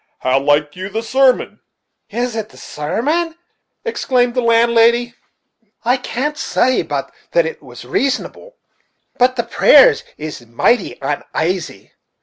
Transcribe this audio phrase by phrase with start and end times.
[0.21, 1.59] How liked you the sermon?"
[2.09, 3.35] "Is it the sarmon?"
[3.85, 5.13] exclaimed the landlady.
[5.85, 8.53] "I can't say but it was rasonable;
[9.19, 11.91] but the prayers is mighty unasy.